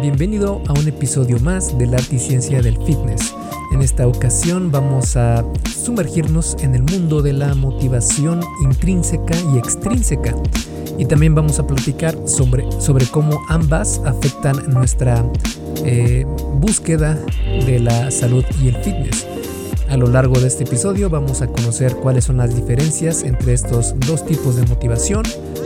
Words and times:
bienvenido 0.00 0.62
a 0.66 0.72
un 0.72 0.88
episodio 0.88 1.38
más 1.40 1.76
del 1.76 1.94
Arte 1.94 2.16
y 2.16 2.18
Ciencia 2.18 2.62
del 2.62 2.76
Fitness. 2.84 3.34
En 3.72 3.82
esta 3.82 4.06
ocasión 4.06 4.70
vamos 4.70 5.14
a 5.16 5.44
sumergirnos 5.68 6.56
en 6.62 6.74
el 6.74 6.82
mundo 6.82 7.20
de 7.20 7.34
la 7.34 7.54
motivación 7.54 8.40
intrínseca 8.62 9.34
y 9.52 9.58
extrínseca. 9.58 10.34
Y 10.96 11.04
también 11.04 11.34
vamos 11.34 11.58
a 11.58 11.66
platicar 11.66 12.16
sobre, 12.26 12.64
sobre 12.80 13.04
cómo 13.06 13.40
ambas 13.48 14.00
afectan 14.06 14.72
nuestra 14.72 15.24
eh, 15.84 16.24
búsqueda 16.54 17.18
de 17.66 17.80
la 17.80 18.10
salud 18.10 18.44
y 18.62 18.68
el 18.68 18.76
fitness. 18.76 19.26
A 19.90 19.96
lo 19.96 20.06
largo 20.06 20.38
de 20.38 20.46
este 20.46 20.62
episodio 20.62 21.10
vamos 21.10 21.42
a 21.42 21.48
conocer 21.48 21.96
cuáles 21.96 22.24
son 22.24 22.36
las 22.36 22.54
diferencias 22.54 23.24
entre 23.24 23.54
estos 23.54 23.92
dos 24.06 24.24
tipos 24.24 24.54
de 24.54 24.64
motivación, 24.66 25.24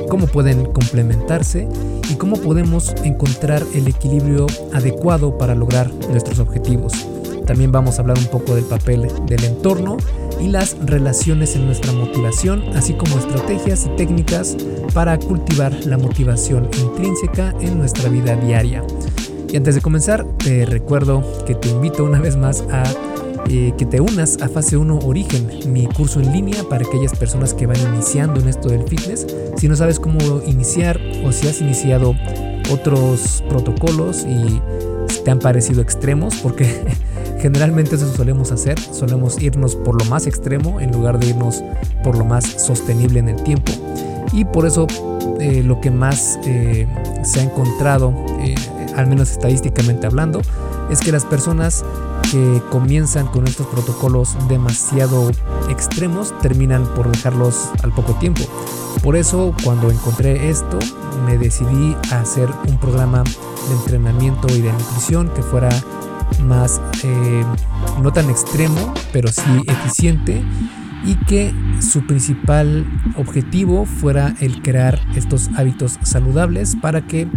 cómo 0.09 0.27
pueden 0.27 0.65
complementarse 0.65 1.69
y 2.11 2.15
cómo 2.15 2.37
podemos 2.37 2.95
encontrar 3.05 3.63
el 3.75 3.87
equilibrio 3.87 4.47
adecuado 4.73 5.37
para 5.37 5.55
lograr 5.55 5.93
nuestros 6.09 6.39
objetivos. 6.39 6.95
También 7.47 7.71
vamos 7.71 7.99
a 7.99 8.01
hablar 8.01 8.17
un 8.17 8.25
poco 8.29 8.55
del 8.55 8.65
papel 8.65 9.07
del 9.27 9.45
entorno 9.45 9.99
y 10.41 10.49
las 10.49 10.75
relaciones 10.87 11.55
en 11.55 11.67
nuestra 11.67 11.93
motivación, 11.93 12.65
así 12.75 12.95
como 12.95 13.19
estrategias 13.19 13.85
y 13.85 13.91
técnicas 13.91 14.57
para 14.95 15.19
cultivar 15.19 15.75
la 15.85 15.99
motivación 15.99 16.71
intrínseca 16.83 17.55
en 17.61 17.77
nuestra 17.77 18.09
vida 18.09 18.37
diaria. 18.37 18.83
Y 19.53 19.57
antes 19.59 19.75
de 19.75 19.83
comenzar, 19.83 20.27
te 20.39 20.65
recuerdo 20.65 21.23
que 21.45 21.55
te 21.55 21.69
invito 21.69 22.05
una 22.05 22.21
vez 22.21 22.37
más 22.39 22.65
a 22.73 22.85
eh, 23.49 23.75
que 23.77 23.85
te 23.85 24.01
unas 24.01 24.41
a 24.41 24.49
Fase 24.49 24.77
1 24.77 25.01
Origen, 25.01 25.49
mi 25.67 25.87
curso 25.87 26.21
en 26.21 26.33
línea 26.33 26.65
para 26.65 26.85
aquellas 26.87 27.15
personas 27.15 27.53
que 27.53 27.67
van 27.67 27.77
iniciando 27.93 28.41
en 28.41 28.49
esto 28.49 28.69
del 28.69 28.85
fitness. 28.85 29.27
Si 29.57 29.69
no 29.69 29.77
sabes 29.77 30.01
cómo 30.01 30.19
iniciar 30.47 30.99
o 31.25 31.31
si 31.31 31.49
has 31.49 31.61
iniciado 31.61 32.15
otros 32.71 33.45
protocolos 33.49 34.25
y 34.25 34.61
te 35.25 35.31
han 35.31 35.41
parecido 35.41 35.83
extremos, 35.83 36.37
porque 36.37 36.65
generalmente 37.41 37.97
eso 37.97 38.11
solemos 38.15 38.51
hacer, 38.51 38.79
solemos 38.79 39.41
irnos 39.43 39.77
por 39.77 40.03
lo 40.03 40.09
más 40.11 40.27
extremo 40.27 40.81
en 40.81 40.93
lugar 40.93 41.19
de 41.19 41.29
irnos 41.29 41.63
por 42.03 42.17
lo 42.17 42.25
más 42.25 42.45
sostenible 42.45 43.21
en 43.21 43.29
el 43.29 43.43
tiempo. 43.43 43.73
Y 44.33 44.47
por 44.47 44.67
eso 44.67 44.87
eh, 45.39 45.63
lo 45.63 45.81
que 45.83 45.91
más 45.91 46.39
eh, 46.47 46.87
se 47.23 47.41
ha 47.41 47.43
encontrado, 47.43 48.15
al 48.97 49.07
menos 49.07 49.31
estadísticamente 49.31 50.07
hablando, 50.07 50.41
es 50.91 51.01
que 51.01 51.13
las 51.13 51.25
personas 51.25 51.85
que 52.35 52.61
comienzan 52.69 53.29
con 53.29 53.47
estos 53.47 53.65
protocolos 53.69 54.37
demasiado 54.49 55.31
extremos 55.69 56.37
terminan 56.41 56.85
por 56.85 57.09
dejarlos 57.09 57.69
al 57.85 57.93
poco 57.93 58.15
tiempo. 58.15 58.43
Por 59.05 59.15
eso 59.15 59.55
cuando 59.63 59.89
encontré 59.89 60.51
esto 60.51 60.81
me 61.27 61.39
decidí 61.39 61.97
a 62.11 62.23
hacer 62.23 62.49
un 62.67 62.77
programa 62.79 63.23
de 63.23 63.75
entrenamiento 63.77 64.49
y 64.49 64.63
de 64.63 64.73
nutrición 64.73 65.29
que 65.29 65.45
fuera 65.45 65.69
más 66.43 66.81
eh, 67.05 67.45
no 68.03 68.13
tan 68.13 68.29
extremo 68.29 68.93
pero 69.13 69.29
sí 69.29 69.63
eficiente 69.69 70.43
y 71.05 71.17
que 71.27 71.53
su 71.81 72.07
principal 72.07 72.87
objetivo 73.17 73.85
fuera 73.85 74.35
el 74.41 74.63
crear 74.63 75.01
estos 75.15 75.51
hábitos 75.57 75.99
saludables 76.03 76.77
para 76.81 77.07
que 77.07 77.29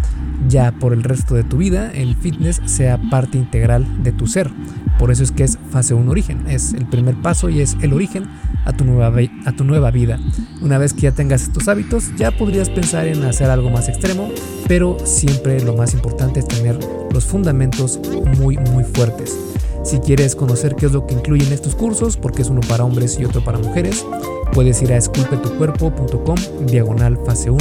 ya 0.48 0.72
por 0.72 0.94
el 0.94 1.04
resto 1.04 1.36
de 1.36 1.44
tu 1.44 1.58
vida 1.58 1.92
el 1.92 2.16
fitness 2.16 2.62
sea 2.66 3.00
parte 3.10 3.38
integral 3.38 4.04
de 4.04 4.12
tu 4.12 4.28
ser. 4.28 4.50
Por 4.98 5.12
eso 5.12 5.23
es 5.23 5.32
que 5.32 5.44
es 5.44 5.60
fase 5.70 5.94
1 5.94 6.10
origen, 6.10 6.48
es 6.48 6.73
el 6.73 6.86
primer 6.86 7.16
paso 7.22 7.50
y 7.50 7.62
es 7.62 7.76
el 7.82 7.94
origen 7.94 8.26
a 8.66 8.73
tu, 8.73 8.84
nueva, 8.84 9.20
a 9.45 9.52
tu 9.52 9.64
nueva 9.64 9.92
vida. 9.92 10.20
Una 10.62 10.78
vez 10.78 10.94
que 10.94 11.02
ya 11.02 11.12
tengas 11.12 11.44
estos 11.44 11.68
hábitos, 11.68 12.16
ya 12.18 12.32
podrías 12.32 12.70
pensar 12.70 13.08
en 13.08 13.23
hacer 13.23 13.50
algo 13.50 13.70
más 13.70 13.90
extremo, 13.90 14.32
pero 14.68 14.98
siempre 15.06 15.62
lo 15.62 15.76
más 15.76 15.94
importante 15.94 16.40
es 16.40 16.48
tener 16.48 16.80
los 17.12 17.26
fundamentos 17.26 18.00
muy 18.40 18.58
muy 18.58 18.84
fuertes. 18.84 19.57
Si 19.88 20.00
quieres 20.00 20.36
conocer 20.36 20.76
qué 20.76 20.88
es 20.88 20.92
lo 20.92 21.08
que 21.08 21.14
incluyen 21.14 21.54
estos 21.54 21.73
cursos, 21.73 22.17
porque 22.17 22.42
es 22.42 22.50
uno 22.50 22.60
para 22.67 22.84
hombres 22.84 23.17
y 23.22 23.23
otro 23.23 23.42
para 23.42 23.58
mujeres, 23.58 24.06
puedes 24.52 24.82
ir 24.82 24.92
a 24.92 24.98
esculpetucuerpo.com 24.98 26.36
diagonal 26.66 27.17
fase 27.26 27.50
1, 27.50 27.60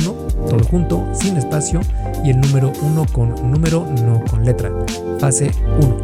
todo 0.50 0.65
junto, 0.65 1.06
sin 1.15 1.37
espacio 1.37 1.81
y 2.25 2.31
el 2.31 2.41
número 2.41 2.73
1 2.83 3.06
con 3.12 3.28
número, 3.49 3.87
no 4.05 4.25
con 4.28 4.45
letra, 4.45 4.73
fase 5.21 5.53
1. 5.81 5.97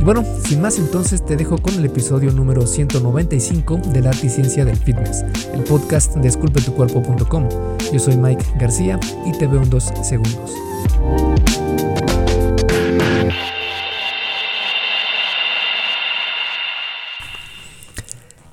Y 0.00 0.02
bueno, 0.02 0.24
sin 0.44 0.60
más 0.60 0.76
entonces 0.76 1.24
te 1.24 1.36
dejo 1.36 1.56
con 1.58 1.74
el 1.74 1.84
episodio 1.84 2.32
número 2.32 2.66
195 2.66 3.80
de 3.92 4.00
la 4.00 4.12
ciencia 4.14 4.64
del 4.64 4.76
fitness, 4.76 5.24
el 5.54 5.62
podcast 5.62 6.16
de 6.16 6.26
esculpetucuerpo.com. 6.26 7.48
Yo 7.92 7.98
soy 8.00 8.16
Mike 8.16 8.44
García 8.58 8.98
y 9.24 9.30
te 9.38 9.46
veo 9.46 9.62
en 9.62 9.70
dos 9.70 9.92
segundos. 10.02 10.50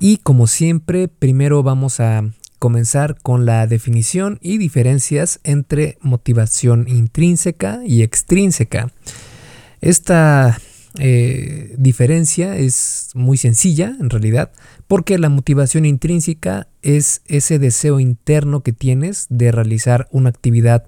Y 0.08 0.18
como 0.18 0.46
siempre, 0.46 1.08
primero 1.08 1.64
vamos 1.64 1.98
a 1.98 2.30
comenzar 2.60 3.20
con 3.24 3.44
la 3.44 3.66
definición 3.66 4.38
y 4.40 4.56
diferencias 4.56 5.40
entre 5.42 5.98
motivación 6.00 6.86
intrínseca 6.86 7.80
y 7.84 8.02
extrínseca. 8.04 8.92
Esta 9.80 10.60
eh, 11.00 11.74
diferencia 11.76 12.56
es 12.56 13.10
muy 13.14 13.36
sencilla 13.36 13.96
en 13.98 14.08
realidad, 14.08 14.52
porque 14.86 15.18
la 15.18 15.28
motivación 15.28 15.84
intrínseca 15.84 16.68
es 16.82 17.22
ese 17.26 17.58
deseo 17.58 17.98
interno 17.98 18.62
que 18.62 18.72
tienes 18.72 19.26
de 19.28 19.50
realizar 19.50 20.06
una 20.12 20.28
actividad 20.28 20.86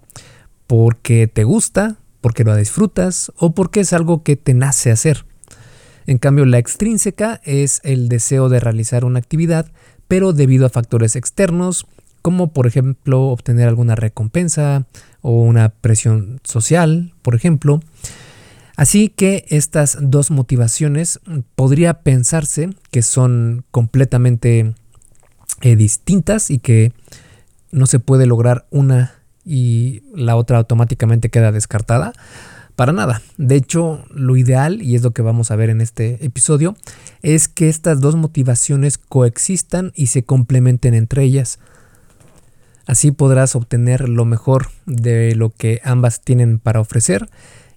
porque 0.68 1.26
te 1.26 1.42
gusta, 1.42 1.96
porque 2.20 2.44
lo 2.44 2.54
disfrutas 2.54 3.32
o 3.36 3.52
porque 3.52 3.80
es 3.80 3.92
algo 3.92 4.22
que 4.22 4.36
te 4.36 4.54
nace 4.54 4.92
hacer. 4.92 5.24
En 6.08 6.16
cambio, 6.16 6.46
la 6.46 6.56
extrínseca 6.56 7.38
es 7.44 7.82
el 7.84 8.08
deseo 8.08 8.48
de 8.48 8.60
realizar 8.60 9.04
una 9.04 9.18
actividad, 9.18 9.70
pero 10.08 10.32
debido 10.32 10.64
a 10.64 10.70
factores 10.70 11.16
externos, 11.16 11.86
como 12.22 12.54
por 12.54 12.66
ejemplo 12.66 13.24
obtener 13.24 13.68
alguna 13.68 13.94
recompensa 13.94 14.86
o 15.20 15.42
una 15.42 15.68
presión 15.68 16.40
social, 16.44 17.12
por 17.20 17.34
ejemplo. 17.34 17.82
Así 18.74 19.10
que 19.10 19.44
estas 19.50 19.98
dos 20.00 20.30
motivaciones 20.30 21.20
podría 21.54 22.00
pensarse 22.00 22.70
que 22.90 23.02
son 23.02 23.66
completamente 23.70 24.72
eh, 25.60 25.76
distintas 25.76 26.50
y 26.50 26.58
que 26.58 26.92
no 27.70 27.86
se 27.86 28.00
puede 28.00 28.24
lograr 28.24 28.66
una 28.70 29.12
y 29.44 30.04
la 30.14 30.36
otra 30.36 30.56
automáticamente 30.56 31.28
queda 31.28 31.52
descartada. 31.52 32.14
Para 32.78 32.92
nada. 32.92 33.22
De 33.38 33.56
hecho, 33.56 34.04
lo 34.14 34.36
ideal, 34.36 34.80
y 34.82 34.94
es 34.94 35.02
lo 35.02 35.10
que 35.10 35.20
vamos 35.20 35.50
a 35.50 35.56
ver 35.56 35.68
en 35.68 35.80
este 35.80 36.24
episodio, 36.24 36.76
es 37.22 37.48
que 37.48 37.68
estas 37.68 38.00
dos 38.00 38.14
motivaciones 38.14 38.98
coexistan 38.98 39.90
y 39.96 40.06
se 40.06 40.22
complementen 40.22 40.94
entre 40.94 41.24
ellas. 41.24 41.58
Así 42.86 43.10
podrás 43.10 43.56
obtener 43.56 44.08
lo 44.08 44.24
mejor 44.24 44.68
de 44.86 45.34
lo 45.34 45.50
que 45.50 45.80
ambas 45.82 46.20
tienen 46.20 46.60
para 46.60 46.78
ofrecer 46.78 47.28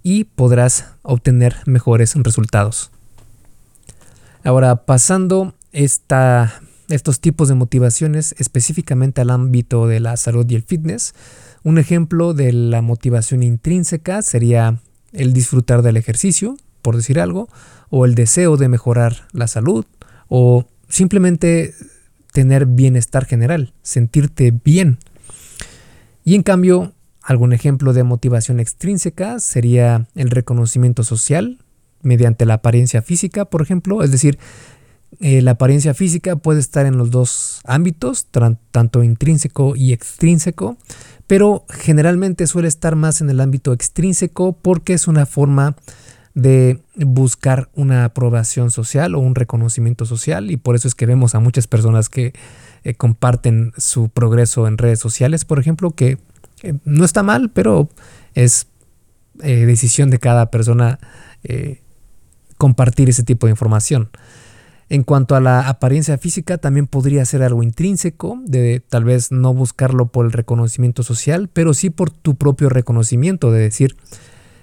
y 0.03 0.25
podrás 0.25 0.85
obtener 1.01 1.55
mejores 1.65 2.13
resultados. 2.17 2.91
Ahora, 4.43 4.85
pasando 4.85 5.55
estos 5.71 7.19
tipos 7.19 7.47
de 7.47 7.55
motivaciones 7.55 8.35
específicamente 8.37 9.21
al 9.21 9.31
ámbito 9.31 9.87
de 9.87 9.99
la 9.99 10.15
salud 10.15 10.45
y 10.47 10.53
el 10.53 10.61
fitness, 10.61 11.15
un 11.63 11.79
ejemplo 11.79 12.35
de 12.35 12.53
la 12.53 12.83
motivación 12.83 13.41
intrínseca 13.41 14.21
sería 14.21 14.79
el 15.13 15.33
disfrutar 15.33 15.81
del 15.81 15.97
ejercicio, 15.97 16.57
por 16.81 16.95
decir 16.95 17.19
algo, 17.19 17.49
o 17.89 18.05
el 18.05 18.15
deseo 18.15 18.57
de 18.57 18.69
mejorar 18.69 19.27
la 19.31 19.47
salud, 19.47 19.85
o 20.27 20.65
simplemente 20.87 21.73
tener 22.31 22.65
bienestar 22.65 23.25
general, 23.25 23.73
sentirte 23.81 24.51
bien. 24.63 24.97
Y 26.23 26.35
en 26.35 26.43
cambio, 26.43 26.93
algún 27.21 27.53
ejemplo 27.53 27.93
de 27.93 28.03
motivación 28.03 28.59
extrínseca 28.59 29.39
sería 29.39 30.07
el 30.15 30.29
reconocimiento 30.29 31.03
social 31.03 31.59
mediante 32.01 32.45
la 32.45 32.55
apariencia 32.55 33.01
física, 33.01 33.45
por 33.45 33.61
ejemplo, 33.61 34.03
es 34.03 34.11
decir, 34.11 34.39
eh, 35.19 35.41
la 35.41 35.51
apariencia 35.51 35.93
física 35.93 36.37
puede 36.37 36.59
estar 36.59 36.85
en 36.85 36.97
los 36.97 37.11
dos 37.11 37.59
ámbitos, 37.65 38.27
tanto 38.71 39.03
intrínseco 39.03 39.75
y 39.75 39.91
extrínseco, 39.91 40.77
pero 41.27 41.65
generalmente 41.69 42.47
suele 42.47 42.67
estar 42.67 42.95
más 42.95 43.21
en 43.21 43.29
el 43.29 43.41
ámbito 43.41 43.73
extrínseco 43.73 44.53
porque 44.53 44.93
es 44.93 45.07
una 45.07 45.25
forma 45.25 45.75
de 46.33 46.79
buscar 46.95 47.69
una 47.75 48.05
aprobación 48.05 48.71
social 48.71 49.15
o 49.15 49.19
un 49.19 49.35
reconocimiento 49.35 50.05
social 50.05 50.49
y 50.49 50.55
por 50.55 50.75
eso 50.75 50.87
es 50.87 50.95
que 50.95 51.05
vemos 51.05 51.35
a 51.35 51.41
muchas 51.41 51.67
personas 51.67 52.07
que 52.07 52.33
eh, 52.85 52.95
comparten 52.95 53.73
su 53.77 54.07
progreso 54.07 54.65
en 54.65 54.77
redes 54.77 54.99
sociales, 54.99 55.43
por 55.43 55.59
ejemplo, 55.59 55.91
que 55.91 56.19
eh, 56.63 56.73
no 56.85 57.03
está 57.03 57.21
mal, 57.21 57.51
pero 57.51 57.89
es 58.33 58.67
decisión 59.33 60.11
de 60.11 60.19
cada 60.19 60.51
persona 60.51 60.99
compartir 62.57 63.09
ese 63.09 63.23
tipo 63.23 63.47
de 63.47 63.51
información. 63.51 64.09
En 64.91 65.03
cuanto 65.03 65.37
a 65.37 65.39
la 65.39 65.69
apariencia 65.69 66.17
física, 66.17 66.57
también 66.57 66.85
podría 66.85 67.23
ser 67.23 67.43
algo 67.43 67.63
intrínseco, 67.63 68.41
de 68.43 68.81
tal 68.81 69.05
vez 69.05 69.31
no 69.31 69.53
buscarlo 69.53 70.07
por 70.07 70.25
el 70.25 70.33
reconocimiento 70.33 71.01
social, 71.01 71.47
pero 71.47 71.73
sí 71.73 71.89
por 71.89 72.11
tu 72.11 72.35
propio 72.35 72.67
reconocimiento, 72.67 73.53
de 73.53 73.61
decir, 73.61 73.95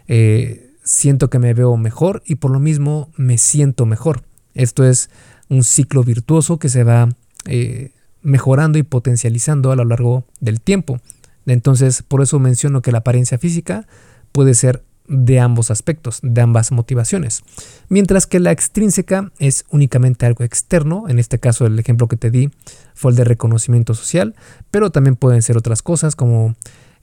eh, 0.06 0.74
siento 0.84 1.30
que 1.30 1.38
me 1.38 1.54
veo 1.54 1.78
mejor 1.78 2.22
y 2.26 2.34
por 2.34 2.50
lo 2.50 2.60
mismo 2.60 3.10
me 3.16 3.38
siento 3.38 3.86
mejor. 3.86 4.20
Esto 4.52 4.84
es 4.84 5.08
un 5.48 5.64
ciclo 5.64 6.04
virtuoso 6.04 6.58
que 6.58 6.68
se 6.68 6.84
va 6.84 7.08
eh, 7.46 7.92
mejorando 8.20 8.76
y 8.76 8.82
potencializando 8.82 9.72
a 9.72 9.76
lo 9.76 9.86
largo 9.86 10.26
del 10.40 10.60
tiempo. 10.60 11.00
Entonces, 11.46 12.02
por 12.02 12.20
eso 12.20 12.38
menciono 12.38 12.82
que 12.82 12.92
la 12.92 12.98
apariencia 12.98 13.38
física 13.38 13.86
puede 14.32 14.52
ser 14.52 14.84
de 15.08 15.40
ambos 15.40 15.70
aspectos, 15.70 16.20
de 16.22 16.40
ambas 16.40 16.70
motivaciones. 16.70 17.42
Mientras 17.88 18.26
que 18.26 18.40
la 18.40 18.52
extrínseca 18.52 19.32
es 19.38 19.64
únicamente 19.70 20.26
algo 20.26 20.44
externo, 20.44 21.04
en 21.08 21.18
este 21.18 21.38
caso 21.38 21.66
el 21.66 21.78
ejemplo 21.78 22.08
que 22.08 22.16
te 22.16 22.30
di 22.30 22.50
fue 22.94 23.12
el 23.12 23.16
de 23.16 23.24
reconocimiento 23.24 23.94
social, 23.94 24.34
pero 24.70 24.90
también 24.90 25.16
pueden 25.16 25.42
ser 25.42 25.56
otras 25.56 25.82
cosas 25.82 26.14
como, 26.14 26.54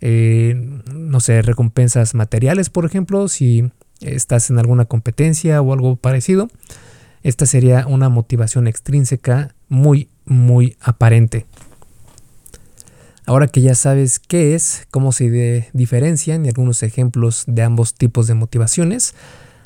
eh, 0.01 0.81
no 0.93 1.19
sé, 1.19 1.41
recompensas 1.41 2.13
materiales, 2.13 2.69
por 2.69 2.85
ejemplo, 2.85 3.27
si 3.27 3.71
estás 4.01 4.49
en 4.49 4.59
alguna 4.59 4.85
competencia 4.85 5.61
o 5.61 5.73
algo 5.73 5.95
parecido. 5.95 6.47
Esta 7.23 7.47
sería 7.47 7.87
una 7.87 8.09
motivación 8.09 8.67
extrínseca 8.67 9.55
muy, 9.67 10.09
muy 10.25 10.77
aparente. 10.79 11.47
Ahora 13.27 13.47
que 13.47 13.61
ya 13.61 13.73
sabes 13.73 14.19
qué 14.19 14.53
es, 14.53 14.85
cómo 14.91 15.11
se 15.11 15.69
diferencian 15.73 16.45
y 16.45 16.49
algunos 16.49 16.83
ejemplos 16.83 17.43
de 17.47 17.63
ambos 17.63 17.95
tipos 17.95 18.27
de 18.27 18.35
motivaciones, 18.35 19.15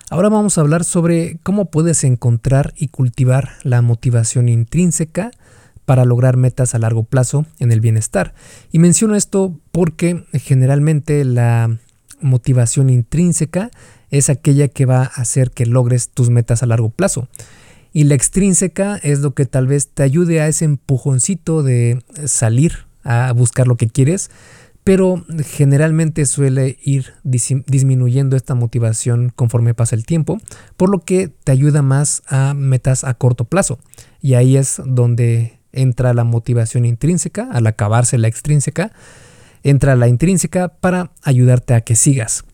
ahora 0.09 0.29
vamos 0.29 0.57
a 0.57 0.61
hablar 0.61 0.85
sobre 0.85 1.39
cómo 1.43 1.65
puedes 1.65 2.05
encontrar 2.05 2.73
y 2.77 2.87
cultivar 2.87 3.49
la 3.63 3.81
motivación 3.81 4.47
intrínseca 4.47 5.31
para 5.83 6.05
lograr 6.05 6.37
metas 6.37 6.73
a 6.73 6.79
largo 6.79 7.03
plazo 7.03 7.45
en 7.59 7.73
el 7.73 7.81
bienestar. 7.81 8.33
Y 8.71 8.79
menciono 8.79 9.15
esto 9.15 9.59
porque 9.73 10.23
generalmente 10.33 11.25
la 11.25 11.79
motivación 12.21 12.89
intrínseca 12.89 13.71
es 14.09 14.29
aquella 14.29 14.69
que 14.69 14.85
va 14.85 15.01
a 15.01 15.21
hacer 15.21 15.51
que 15.51 15.65
logres 15.65 16.09
tus 16.09 16.29
metas 16.29 16.63
a 16.63 16.65
largo 16.65 16.89
plazo. 16.89 17.27
Y 17.91 18.05
la 18.05 18.15
extrínseca 18.15 18.97
es 18.97 19.19
lo 19.19 19.33
que 19.33 19.45
tal 19.45 19.67
vez 19.67 19.89
te 19.89 20.03
ayude 20.03 20.39
a 20.41 20.47
ese 20.47 20.63
empujoncito 20.63 21.63
de 21.63 22.01
salir 22.25 22.88
a 23.03 23.31
buscar 23.33 23.67
lo 23.67 23.77
que 23.77 23.87
quieres, 23.87 24.29
pero 24.83 25.23
generalmente 25.45 26.25
suele 26.25 26.77
ir 26.81 27.13
disminuyendo 27.23 28.35
esta 28.35 28.55
motivación 28.55 29.31
conforme 29.35 29.73
pasa 29.73 29.95
el 29.95 30.05
tiempo, 30.05 30.39
por 30.77 30.89
lo 30.89 30.99
que 30.99 31.27
te 31.27 31.51
ayuda 31.51 31.81
más 31.81 32.23
a 32.27 32.53
metas 32.53 33.03
a 33.03 33.13
corto 33.13 33.45
plazo. 33.45 33.79
Y 34.21 34.33
ahí 34.33 34.57
es 34.57 34.81
donde 34.83 35.59
entra 35.71 36.13
la 36.13 36.23
motivación 36.23 36.85
intrínseca, 36.85 37.49
al 37.51 37.67
acabarse 37.67 38.17
la 38.17 38.27
extrínseca, 38.27 38.91
entra 39.63 39.95
la 39.95 40.07
intrínseca 40.07 40.69
para 40.69 41.11
ayudarte 41.21 41.73
a 41.73 41.81
que 41.81 41.95
sigas. 41.95 42.45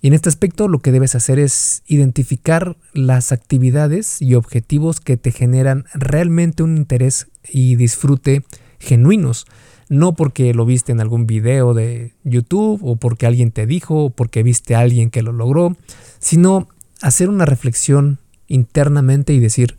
Y 0.00 0.08
en 0.08 0.14
este 0.14 0.28
aspecto 0.28 0.66
lo 0.66 0.80
que 0.80 0.90
debes 0.90 1.14
hacer 1.14 1.38
es 1.38 1.84
identificar 1.86 2.76
las 2.92 3.30
actividades 3.30 4.20
y 4.20 4.34
objetivos 4.34 4.98
que 4.98 5.16
te 5.16 5.30
generan 5.30 5.84
realmente 5.94 6.64
un 6.64 6.76
interés 6.76 7.28
y 7.48 7.76
disfrute 7.76 8.42
genuinos. 8.82 9.46
No 9.88 10.14
porque 10.14 10.54
lo 10.54 10.64
viste 10.64 10.92
en 10.92 11.00
algún 11.00 11.26
video 11.26 11.74
de 11.74 12.12
YouTube 12.24 12.80
o 12.82 12.96
porque 12.96 13.26
alguien 13.26 13.50
te 13.50 13.66
dijo 13.66 14.04
o 14.04 14.10
porque 14.10 14.42
viste 14.42 14.74
a 14.74 14.80
alguien 14.80 15.10
que 15.10 15.22
lo 15.22 15.32
logró, 15.32 15.76
sino 16.18 16.68
hacer 17.00 17.28
una 17.28 17.44
reflexión 17.44 18.18
internamente 18.48 19.32
y 19.32 19.40
decir, 19.40 19.76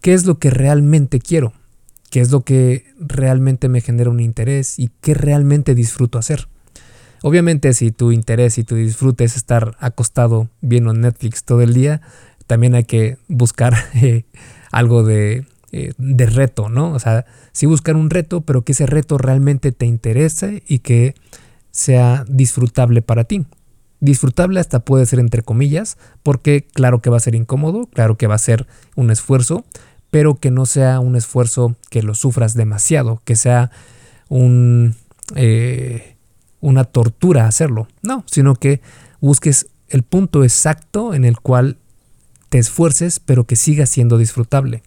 ¿qué 0.00 0.12
es 0.12 0.26
lo 0.26 0.38
que 0.38 0.50
realmente 0.50 1.18
quiero? 1.18 1.52
¿Qué 2.10 2.20
es 2.20 2.30
lo 2.30 2.42
que 2.42 2.84
realmente 2.98 3.68
me 3.68 3.80
genera 3.80 4.10
un 4.10 4.20
interés 4.20 4.78
y 4.78 4.90
qué 5.00 5.14
realmente 5.14 5.74
disfruto 5.74 6.18
hacer? 6.18 6.48
Obviamente 7.22 7.72
si 7.72 7.90
tu 7.90 8.12
interés 8.12 8.58
y 8.58 8.64
tu 8.64 8.76
disfrute 8.76 9.24
es 9.24 9.36
estar 9.36 9.76
acostado 9.80 10.48
viendo 10.60 10.92
Netflix 10.92 11.44
todo 11.44 11.62
el 11.62 11.74
día, 11.74 12.00
también 12.46 12.74
hay 12.74 12.84
que 12.84 13.18
buscar 13.28 13.74
eh, 13.94 14.24
algo 14.70 15.02
de 15.02 15.46
eh, 15.72 15.92
de 15.98 16.26
reto, 16.26 16.68
¿no? 16.68 16.92
O 16.92 16.98
sea, 16.98 17.26
sí 17.52 17.66
buscar 17.66 17.96
un 17.96 18.10
reto, 18.10 18.42
pero 18.42 18.62
que 18.62 18.72
ese 18.72 18.86
reto 18.86 19.18
realmente 19.18 19.72
te 19.72 19.86
interese 19.86 20.62
y 20.66 20.80
que 20.80 21.14
sea 21.70 22.24
disfrutable 22.28 23.02
para 23.02 23.24
ti. 23.24 23.46
Disfrutable 24.00 24.60
hasta 24.60 24.80
puede 24.80 25.06
ser 25.06 25.18
entre 25.18 25.42
comillas, 25.42 25.98
porque 26.22 26.66
claro 26.72 27.00
que 27.00 27.10
va 27.10 27.16
a 27.16 27.20
ser 27.20 27.34
incómodo, 27.34 27.86
claro 27.86 28.16
que 28.16 28.26
va 28.26 28.34
a 28.34 28.38
ser 28.38 28.66
un 28.94 29.10
esfuerzo, 29.10 29.64
pero 30.10 30.36
que 30.36 30.50
no 30.50 30.66
sea 30.66 31.00
un 31.00 31.16
esfuerzo 31.16 31.76
que 31.90 32.02
lo 32.02 32.14
sufras 32.14 32.54
demasiado, 32.54 33.20
que 33.24 33.36
sea 33.36 33.70
un, 34.28 34.94
eh, 35.34 36.16
una 36.60 36.84
tortura 36.84 37.46
hacerlo. 37.46 37.88
No, 38.02 38.24
sino 38.26 38.54
que 38.54 38.80
busques 39.20 39.66
el 39.88 40.02
punto 40.02 40.44
exacto 40.44 41.14
en 41.14 41.24
el 41.24 41.40
cual 41.40 41.78
te 42.48 42.58
esfuerces, 42.58 43.20
pero 43.20 43.44
que 43.44 43.56
siga 43.56 43.86
siendo 43.86 44.18
disfrutable. 44.18 44.82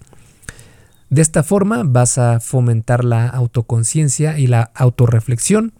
De 1.09 1.21
esta 1.21 1.41
forma 1.43 1.83
vas 1.83 2.17
a 2.17 2.39
fomentar 2.39 3.03
la 3.03 3.27
autoconciencia 3.27 4.37
y 4.37 4.47
la 4.47 4.71
autorreflexión 4.75 5.73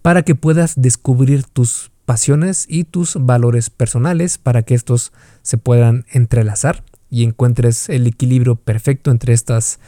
para 0.00 0.22
que 0.22 0.34
puedas 0.34 0.74
descubrir 0.76 1.44
tus 1.44 1.90
pasiones 2.04 2.66
y 2.68 2.84
tus 2.84 3.16
valores 3.18 3.70
personales 3.70 4.38
para 4.38 4.62
que 4.62 4.74
estos 4.74 5.12
se 5.42 5.58
puedan 5.58 6.06
entrelazar 6.12 6.82
y 7.10 7.24
encuentres 7.24 7.88
el 7.88 8.06
equilibrio 8.06 8.56
perfecto 8.56 9.10
entre 9.10 9.34
estas, 9.34 9.80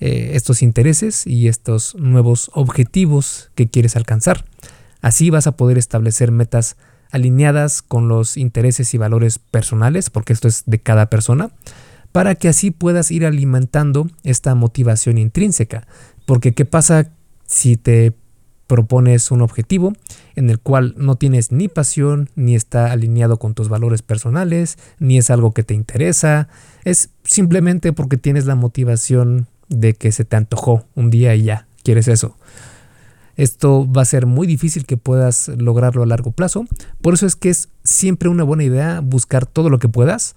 eh, 0.00 0.30
estos 0.34 0.62
intereses 0.62 1.26
y 1.26 1.48
estos 1.48 1.94
nuevos 1.94 2.50
objetivos 2.54 3.50
que 3.54 3.68
quieres 3.68 3.96
alcanzar. 3.96 4.44
Así 5.00 5.30
vas 5.30 5.46
a 5.46 5.56
poder 5.56 5.78
establecer 5.78 6.32
metas 6.32 6.76
alineadas 7.10 7.82
con 7.82 8.08
los 8.08 8.36
intereses 8.36 8.94
y 8.94 8.98
valores 8.98 9.38
personales, 9.38 10.10
porque 10.10 10.32
esto 10.32 10.48
es 10.48 10.64
de 10.66 10.80
cada 10.80 11.10
persona, 11.10 11.50
para 12.12 12.34
que 12.34 12.48
así 12.48 12.70
puedas 12.70 13.10
ir 13.10 13.24
alimentando 13.24 14.08
esta 14.22 14.54
motivación 14.54 15.18
intrínseca. 15.18 15.86
Porque 16.26 16.52
¿qué 16.52 16.64
pasa 16.64 17.10
si 17.46 17.76
te 17.76 18.14
propones 18.66 19.30
un 19.30 19.42
objetivo 19.42 19.92
en 20.34 20.48
el 20.48 20.58
cual 20.58 20.94
no 20.96 21.16
tienes 21.16 21.52
ni 21.52 21.68
pasión, 21.68 22.30
ni 22.36 22.54
está 22.54 22.92
alineado 22.92 23.38
con 23.38 23.54
tus 23.54 23.68
valores 23.68 24.02
personales, 24.02 24.78
ni 24.98 25.18
es 25.18 25.30
algo 25.30 25.52
que 25.52 25.62
te 25.62 25.74
interesa? 25.74 26.48
Es 26.84 27.10
simplemente 27.24 27.92
porque 27.92 28.16
tienes 28.18 28.46
la 28.46 28.54
motivación 28.54 29.46
de 29.68 29.94
que 29.94 30.12
se 30.12 30.24
te 30.24 30.36
antojó 30.36 30.84
un 30.94 31.10
día 31.10 31.34
y 31.34 31.44
ya, 31.44 31.66
quieres 31.82 32.08
eso. 32.08 32.36
Esto 33.36 33.90
va 33.90 34.02
a 34.02 34.06
ser 34.06 34.26
muy 34.26 34.46
difícil 34.46 34.84
que 34.84 34.98
puedas 34.98 35.48
lograrlo 35.48 36.02
a 36.02 36.06
largo 36.06 36.32
plazo. 36.32 36.66
Por 37.00 37.14
eso 37.14 37.26
es 37.26 37.34
que 37.34 37.48
es 37.48 37.70
siempre 37.82 38.28
una 38.28 38.44
buena 38.44 38.64
idea 38.64 39.00
buscar 39.00 39.46
todo 39.46 39.70
lo 39.70 39.78
que 39.78 39.88
puedas 39.88 40.36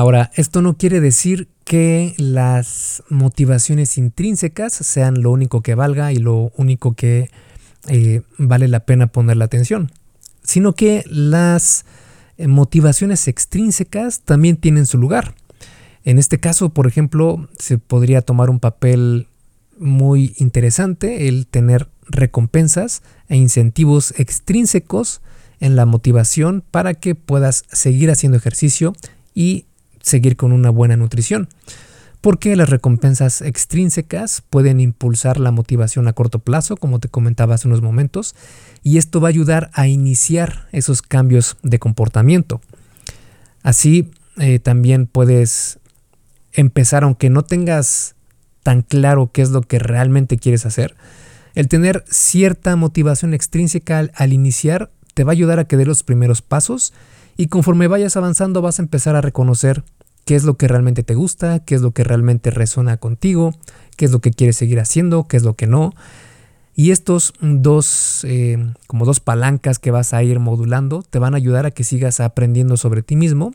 Ahora, 0.00 0.30
esto 0.34 0.62
no 0.62 0.78
quiere 0.78 0.98
decir 0.98 1.46
que 1.62 2.14
las 2.16 3.02
motivaciones 3.10 3.98
intrínsecas 3.98 4.72
sean 4.72 5.20
lo 5.20 5.30
único 5.30 5.60
que 5.60 5.74
valga 5.74 6.10
y 6.10 6.16
lo 6.16 6.52
único 6.56 6.94
que 6.94 7.28
eh, 7.86 8.22
vale 8.38 8.66
la 8.68 8.80
pena 8.80 9.08
poner 9.08 9.36
la 9.36 9.44
atención, 9.44 9.92
sino 10.42 10.72
que 10.72 11.04
las 11.06 11.84
eh, 12.38 12.48
motivaciones 12.48 13.28
extrínsecas 13.28 14.20
también 14.20 14.56
tienen 14.56 14.86
su 14.86 14.96
lugar. 14.96 15.34
En 16.02 16.18
este 16.18 16.40
caso, 16.40 16.70
por 16.70 16.86
ejemplo, 16.86 17.50
se 17.58 17.76
podría 17.76 18.22
tomar 18.22 18.48
un 18.48 18.58
papel 18.58 19.26
muy 19.78 20.34
interesante 20.38 21.28
el 21.28 21.46
tener 21.46 21.88
recompensas 22.08 23.02
e 23.28 23.36
incentivos 23.36 24.14
extrínsecos 24.16 25.20
en 25.60 25.76
la 25.76 25.84
motivación 25.84 26.64
para 26.70 26.94
que 26.94 27.14
puedas 27.14 27.64
seguir 27.70 28.10
haciendo 28.10 28.38
ejercicio 28.38 28.94
y 29.34 29.66
seguir 30.00 30.36
con 30.36 30.52
una 30.52 30.70
buena 30.70 30.96
nutrición. 30.96 31.48
Porque 32.20 32.54
las 32.54 32.68
recompensas 32.68 33.40
extrínsecas 33.40 34.42
pueden 34.50 34.78
impulsar 34.78 35.40
la 35.40 35.52
motivación 35.52 36.06
a 36.06 36.12
corto 36.12 36.38
plazo, 36.38 36.76
como 36.76 36.98
te 36.98 37.08
comentaba 37.08 37.54
hace 37.54 37.66
unos 37.66 37.80
momentos, 37.80 38.34
y 38.82 38.98
esto 38.98 39.20
va 39.20 39.28
a 39.28 39.30
ayudar 39.30 39.70
a 39.72 39.86
iniciar 39.88 40.68
esos 40.72 41.00
cambios 41.00 41.56
de 41.62 41.78
comportamiento. 41.78 42.60
Así 43.62 44.10
eh, 44.38 44.58
también 44.58 45.06
puedes 45.06 45.78
empezar, 46.52 47.04
aunque 47.04 47.30
no 47.30 47.42
tengas 47.42 48.14
tan 48.62 48.82
claro 48.82 49.30
qué 49.32 49.42
es 49.42 49.50
lo 49.50 49.62
que 49.62 49.78
realmente 49.78 50.36
quieres 50.36 50.66
hacer, 50.66 50.94
el 51.54 51.68
tener 51.68 52.04
cierta 52.08 52.76
motivación 52.76 53.34
extrínseca 53.34 54.10
al, 54.14 54.32
iniciar 54.32 54.90
te 55.14 55.24
va 55.24 55.32
a 55.32 55.34
ayudar 55.34 55.58
a 55.58 55.64
que 55.64 55.76
dé 55.76 55.84
los 55.84 56.02
primeros 56.02 56.42
pasos 56.42 56.92
y 57.40 57.46
conforme 57.46 57.88
vayas 57.88 58.18
avanzando 58.18 58.60
vas 58.60 58.78
a 58.78 58.82
empezar 58.82 59.16
a 59.16 59.22
reconocer 59.22 59.82
qué 60.26 60.34
es 60.34 60.44
lo 60.44 60.58
que 60.58 60.68
realmente 60.68 61.02
te 61.02 61.14
gusta, 61.14 61.60
qué 61.60 61.74
es 61.74 61.80
lo 61.80 61.92
que 61.92 62.04
realmente 62.04 62.50
resuena 62.50 62.98
contigo, 62.98 63.54
qué 63.96 64.04
es 64.04 64.10
lo 64.10 64.18
que 64.18 64.30
quieres 64.30 64.56
seguir 64.56 64.78
haciendo, 64.78 65.26
qué 65.26 65.38
es 65.38 65.42
lo 65.42 65.54
que 65.54 65.66
no. 65.66 65.94
Y 66.74 66.90
estos 66.90 67.32
dos, 67.40 68.26
eh, 68.28 68.58
como 68.86 69.06
dos 69.06 69.20
palancas 69.20 69.78
que 69.78 69.90
vas 69.90 70.12
a 70.12 70.22
ir 70.22 70.38
modulando, 70.38 71.02
te 71.02 71.18
van 71.18 71.32
a 71.32 71.38
ayudar 71.38 71.64
a 71.64 71.70
que 71.70 71.82
sigas 71.82 72.20
aprendiendo 72.20 72.76
sobre 72.76 73.00
ti 73.02 73.16
mismo 73.16 73.54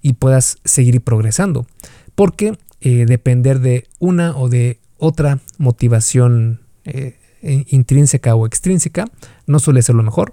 y 0.00 0.12
puedas 0.12 0.58
seguir 0.64 1.00
progresando. 1.00 1.66
Porque 2.14 2.56
eh, 2.80 3.04
depender 3.04 3.58
de 3.58 3.88
una 3.98 4.36
o 4.36 4.48
de 4.48 4.78
otra 4.96 5.40
motivación 5.58 6.60
eh, 6.84 7.16
intrínseca 7.42 8.36
o 8.36 8.46
extrínseca 8.46 9.06
no 9.48 9.58
suele 9.58 9.82
ser 9.82 9.96
lo 9.96 10.04
mejor. 10.04 10.30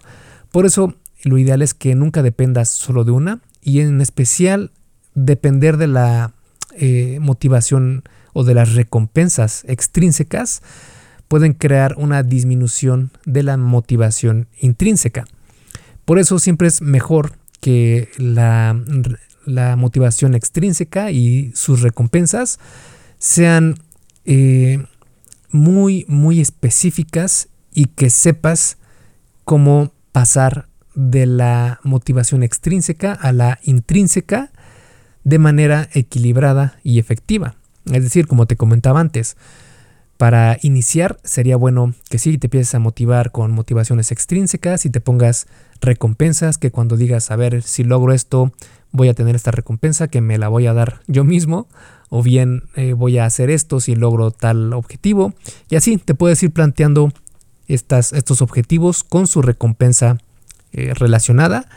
Por 0.51 0.67
eso 0.67 0.93
lo 1.25 1.37
ideal 1.37 1.61
es 1.61 1.73
que 1.73 1.95
nunca 1.95 2.23
dependas 2.23 2.69
solo 2.69 3.03
de 3.03 3.11
una 3.11 3.41
y 3.61 3.81
en 3.81 3.99
especial 3.99 4.71
depender 5.13 5.77
de 5.77 5.87
la 5.87 6.33
eh, 6.77 7.17
motivación 7.21 8.03
o 8.33 8.43
de 8.43 8.53
las 8.53 8.73
recompensas 8.73 9.63
extrínsecas 9.67 10.61
pueden 11.27 11.53
crear 11.53 11.95
una 11.97 12.23
disminución 12.23 13.11
de 13.25 13.43
la 13.43 13.57
motivación 13.57 14.47
intrínseca. 14.59 15.25
Por 16.05 16.19
eso 16.19 16.39
siempre 16.39 16.67
es 16.67 16.81
mejor 16.81 17.33
que 17.59 18.09
la 18.17 18.75
la 19.45 19.75
motivación 19.75 20.35
extrínseca 20.35 21.11
y 21.11 21.51
sus 21.55 21.81
recompensas 21.81 22.59
sean 23.17 23.79
eh, 24.25 24.85
muy, 25.51 26.05
muy 26.07 26.41
específicas 26.41 27.47
y 27.71 27.85
que 27.85 28.09
sepas 28.09 28.77
cómo 29.43 29.93
pasar 30.11 30.67
de 30.95 31.25
la 31.25 31.79
motivación 31.83 32.43
extrínseca 32.43 33.13
a 33.13 33.31
la 33.31 33.59
intrínseca 33.63 34.51
de 35.23 35.39
manera 35.39 35.89
equilibrada 35.93 36.79
y 36.83 36.99
efectiva. 36.99 37.55
Es 37.85 38.03
decir, 38.03 38.27
como 38.27 38.45
te 38.47 38.55
comentaba 38.55 38.99
antes, 38.99 39.37
para 40.17 40.57
iniciar 40.61 41.17
sería 41.23 41.57
bueno 41.57 41.93
que 42.09 42.19
sí 42.19 42.37
te 42.37 42.47
empieces 42.47 42.73
a 42.73 42.79
motivar 42.79 43.31
con 43.31 43.51
motivaciones 43.51 44.11
extrínsecas 44.11 44.85
y 44.85 44.89
te 44.89 45.01
pongas 45.01 45.47
recompensas 45.81 46.57
que 46.57 46.71
cuando 46.71 46.95
digas, 46.95 47.31
a 47.31 47.35
ver, 47.35 47.61
si 47.63 47.83
logro 47.83 48.13
esto, 48.13 48.53
voy 48.91 49.09
a 49.09 49.13
tener 49.13 49.35
esta 49.35 49.51
recompensa 49.51 50.07
que 50.07 50.21
me 50.21 50.37
la 50.37 50.47
voy 50.47 50.67
a 50.67 50.73
dar 50.73 51.01
yo 51.07 51.25
mismo, 51.25 51.67
o 52.09 52.23
bien 52.23 52.63
eh, 52.75 52.93
voy 52.93 53.17
a 53.17 53.25
hacer 53.25 53.49
esto 53.49 53.81
si 53.81 53.95
logro 53.95 54.31
tal 54.31 54.73
objetivo. 54.73 55.33
Y 55.69 55.75
así 55.75 55.97
te 55.97 56.15
puedes 56.15 56.41
ir 56.43 56.51
planteando 56.51 57.11
estos 57.67 58.41
objetivos 58.41 59.03
con 59.03 59.27
su 59.27 59.41
recompensa 59.41 60.17
eh, 60.77 60.93
relacionada 60.93 61.69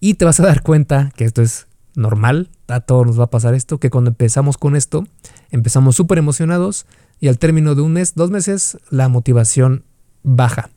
y 0.00 0.14
te 0.14 0.24
vas 0.24 0.40
a 0.40 0.46
dar 0.46 0.62
cuenta 0.62 1.12
que 1.14 1.24
esto 1.24 1.42
es 1.42 1.66
normal, 1.94 2.48
a 2.68 2.80
todos 2.80 3.06
nos 3.06 3.20
va 3.20 3.24
a 3.24 3.30
pasar 3.30 3.52
esto, 3.52 3.78
que 3.78 3.90
cuando 3.90 4.10
empezamos 4.10 4.56
con 4.56 4.76
esto, 4.76 5.06
empezamos 5.50 5.94
súper 5.94 6.16
emocionados 6.16 6.86
y 7.20 7.28
al 7.28 7.38
término 7.38 7.74
de 7.74 7.82
un 7.82 7.92
mes, 7.92 8.14
dos 8.14 8.30
meses, 8.30 8.78
la 8.88 9.08
motivación 9.08 9.84
baja. 10.22 10.70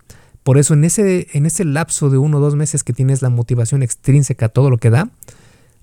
Por 0.43 0.57
eso 0.57 0.73
en 0.73 0.83
ese, 0.83 1.27
en 1.31 1.45
ese 1.45 1.63
lapso 1.63 2.09
de 2.09 2.17
uno 2.17 2.39
o 2.39 2.41
dos 2.41 2.55
meses 2.55 2.83
que 2.83 2.91
tienes 2.91 3.21
la 3.21 3.29
motivación 3.29 3.81
extrínseca, 3.81 4.49
todo 4.49 4.69
lo 4.69 4.77
que 4.77 4.89
da, 4.89 5.09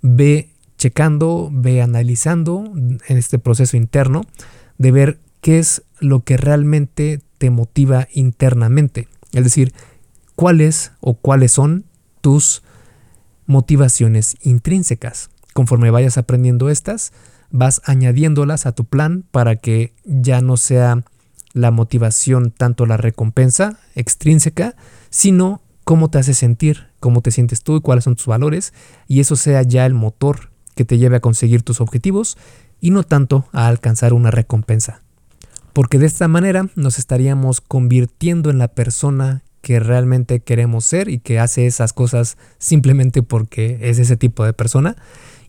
ve 0.02 0.50
checando, 0.76 1.48
ve 1.50 1.80
analizando 1.80 2.70
en 2.74 3.16
este 3.16 3.38
proceso 3.38 3.78
interno 3.78 4.26
de 4.76 4.92
ver 4.92 5.18
qué 5.40 5.58
es 5.58 5.82
lo 5.98 6.24
que 6.24 6.36
realmente 6.36 7.22
te 7.38 7.48
motiva 7.48 8.06
internamente. 8.12 9.08
Es 9.32 9.44
decir, 9.44 9.72
cuáles 10.36 10.92
o 11.00 11.14
cuáles 11.14 11.52
son 11.52 11.84
tus 12.20 12.62
motivaciones 13.46 14.36
intrínsecas. 14.42 15.30
Conforme 15.52 15.90
vayas 15.90 16.18
aprendiendo 16.18 16.70
estas, 16.70 17.12
vas 17.50 17.82
añadiéndolas 17.84 18.66
a 18.66 18.72
tu 18.72 18.84
plan 18.84 19.24
para 19.30 19.56
que 19.56 19.94
ya 20.04 20.40
no 20.40 20.56
sea 20.56 21.04
la 21.52 21.70
motivación 21.70 22.50
tanto 22.50 22.84
la 22.84 22.96
recompensa 22.96 23.78
extrínseca, 23.94 24.74
sino 25.10 25.62
cómo 25.84 26.10
te 26.10 26.18
hace 26.18 26.34
sentir, 26.34 26.88
cómo 26.98 27.20
te 27.20 27.30
sientes 27.30 27.62
tú 27.62 27.76
y 27.76 27.80
cuáles 27.80 28.04
son 28.04 28.16
tus 28.16 28.26
valores, 28.26 28.72
y 29.06 29.20
eso 29.20 29.36
sea 29.36 29.62
ya 29.62 29.86
el 29.86 29.94
motor 29.94 30.50
que 30.74 30.84
te 30.84 30.98
lleve 30.98 31.16
a 31.16 31.20
conseguir 31.20 31.62
tus 31.62 31.80
objetivos 31.80 32.36
y 32.80 32.90
no 32.90 33.04
tanto 33.04 33.46
a 33.52 33.68
alcanzar 33.68 34.12
una 34.12 34.30
recompensa. 34.30 35.02
Porque 35.72 35.98
de 35.98 36.06
esta 36.06 36.26
manera 36.26 36.68
nos 36.74 36.98
estaríamos 36.98 37.60
convirtiendo 37.60 38.50
en 38.50 38.58
la 38.58 38.68
persona 38.68 39.42
que 39.64 39.80
realmente 39.80 40.40
queremos 40.40 40.84
ser 40.84 41.08
y 41.08 41.18
que 41.18 41.40
hace 41.40 41.64
esas 41.64 41.94
cosas 41.94 42.36
simplemente 42.58 43.22
porque 43.22 43.78
es 43.80 43.98
ese 43.98 44.18
tipo 44.18 44.44
de 44.44 44.52
persona 44.52 44.94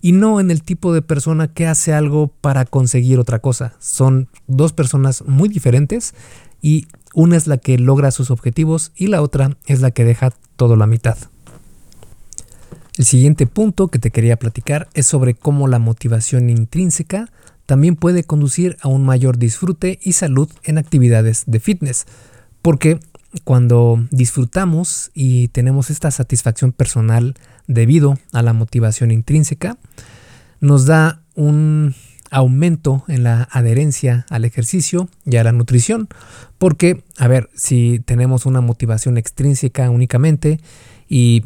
y 0.02 0.14
no 0.14 0.40
en 0.40 0.52
el 0.52 0.64
tipo 0.64 0.94
de 0.94 1.02
persona 1.02 1.50
que 1.50 1.68
hace 1.68 1.94
algo 1.94 2.30
para 2.30 2.64
conseguir 2.64 3.20
otra 3.20 3.40
cosa. 3.40 3.74
Son 3.80 4.30
dos 4.48 4.72
personas 4.72 5.26
muy 5.28 5.50
diferentes 5.50 6.16
y 6.62 6.88
una 7.14 7.36
es 7.36 7.46
la 7.46 7.58
que 7.58 7.78
logra 7.78 8.12
sus 8.12 8.32
objetivos 8.32 8.94
y 8.96 9.08
la 9.08 9.22
otra 9.22 9.58
es 9.66 9.82
la 9.82 9.92
que 9.92 10.06
deja 10.06 10.32
todo 10.56 10.78
la 10.78 10.88
mitad. 10.88 11.18
El 12.98 13.04
siguiente 13.04 13.48
punto 13.48 13.90
que 13.90 14.00
te 14.00 14.12
quería 14.12 14.40
platicar 14.40 14.88
es 14.94 15.08
sobre 15.08 15.34
cómo 15.34 15.68
la 15.68 15.80
motivación 15.80 16.50
intrínseca 16.50 17.34
también 17.66 17.98
puede 17.98 18.24
conducir 18.24 18.78
a 18.80 18.88
un 18.88 19.06
mayor 19.06 19.38
disfrute 19.38 20.00
y 20.02 20.14
salud 20.14 20.50
en 20.64 20.78
actividades 20.78 21.44
de 21.48 21.60
fitness, 21.60 22.06
porque 22.62 23.00
cuando 23.44 24.06
disfrutamos 24.12 25.12
y 25.14 25.50
tenemos 25.50 25.90
esta 25.90 26.12
satisfacción 26.12 26.72
personal 26.72 27.36
debido 27.68 28.18
a 28.32 28.42
la 28.42 28.54
motivación 28.54 29.12
intrínseca, 29.12 29.78
nos 30.62 30.86
da 30.86 31.22
un 31.36 31.96
aumento 32.32 33.04
en 33.08 33.24
la 33.24 33.48
adherencia 33.52 34.26
al 34.30 34.46
ejercicio 34.46 35.10
y 35.26 35.38
a 35.38 35.44
la 35.44 35.52
nutrición. 35.52 36.08
Porque, 36.58 37.04
a 37.18 37.28
ver, 37.28 37.50
si 37.56 38.00
tenemos 38.06 38.46
una 38.46 38.62
motivación 38.62 39.18
extrínseca 39.18 39.90
únicamente 39.90 40.60
y 41.08 41.46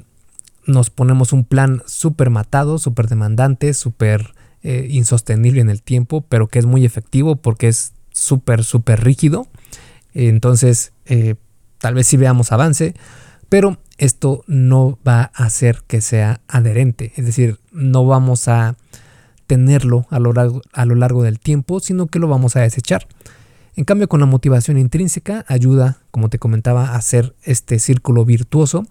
nos 0.65 0.89
ponemos 0.89 1.33
un 1.33 1.43
plan 1.43 1.81
súper 1.85 2.29
matado, 2.29 2.77
súper 2.77 3.07
demandante, 3.07 3.73
súper 3.73 4.33
eh, 4.61 4.87
insostenible 4.89 5.61
en 5.61 5.69
el 5.69 5.81
tiempo, 5.81 6.21
pero 6.27 6.47
que 6.47 6.59
es 6.59 6.65
muy 6.65 6.85
efectivo 6.85 7.35
porque 7.37 7.67
es 7.67 7.93
súper, 8.11 8.63
súper 8.63 9.03
rígido, 9.03 9.47
entonces 10.13 10.91
eh, 11.05 11.35
tal 11.79 11.95
vez 11.95 12.07
sí 12.07 12.17
veamos 12.17 12.51
avance, 12.51 12.93
pero 13.49 13.79
esto 13.97 14.43
no 14.47 14.97
va 15.05 15.31
a 15.33 15.45
hacer 15.45 15.83
que 15.87 16.01
sea 16.01 16.41
adherente, 16.47 17.11
es 17.15 17.25
decir, 17.25 17.59
no 17.71 18.05
vamos 18.05 18.47
a 18.47 18.75
tenerlo 19.47 20.05
a 20.11 20.19
lo, 20.19 20.31
largo, 20.31 21.23
del 21.23 21.39
tiempo, 21.39 21.79
sino 21.79 22.05
que 22.05 22.19
lo 22.19 22.27
vamos 22.27 22.55
a 22.55 22.61
desechar. 22.61 23.07
En 23.75 23.83
cambio, 23.83 24.07
con 24.07 24.19
la 24.19 24.27
motivación 24.27 24.77
intrínseca 24.77 25.43
ayuda, 25.47 25.97
como 26.11 26.29
te 26.29 26.37
comentaba, 26.37 26.89
a 26.89 26.95
hacer 26.97 27.33
este 27.41 27.79
círculo 27.79 28.25
virtuoso 28.25 28.85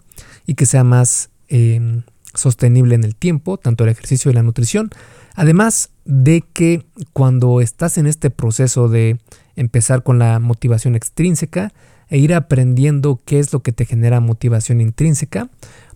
y 0.45 0.55
que 0.55 0.65
sea 0.65 0.83
más 0.83 1.29
em, 1.47 2.01
sostenible 2.33 2.95
en 2.95 3.05
el 3.05 3.15
tiempo, 3.15 3.57
tanto 3.57 3.85
el 3.85 3.89
ejercicio 3.91 4.29
y 4.29 4.33
la 4.33 4.43
nutrición. 4.43 4.89
Además 5.33 5.91
de 6.03 6.43
que 6.51 6.85
cuando 7.13 7.61
estás 7.61 7.97
en 7.97 8.05
este 8.05 8.29
proceso 8.29 8.89
de 8.89 9.17
empezar 9.55 10.03
con 10.03 10.19
la 10.19 10.39
motivación 10.39 10.95
extrínseca 10.95 11.71
e 12.09 12.17
ir 12.17 12.33
aprendiendo 12.33 13.21
qué 13.25 13.39
es 13.39 13.53
lo 13.53 13.61
que 13.61 13.71
te 13.71 13.85
genera 13.85 14.19
motivación 14.19 14.81
intrínseca, 14.81 15.49